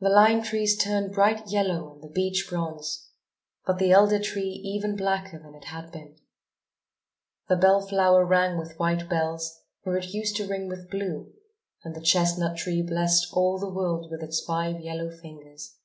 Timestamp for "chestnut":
12.00-12.56